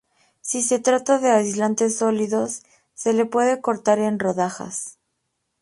[0.41, 2.63] Si se trata de aislantes sólidos,
[2.95, 4.97] se los puede cortar en rodajas.